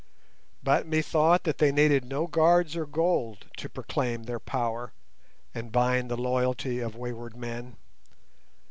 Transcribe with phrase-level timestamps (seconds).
[0.63, 4.93] But methought that they needed no guards or gold to proclaim their power
[5.53, 7.75] and bind the loyalty of wayward men.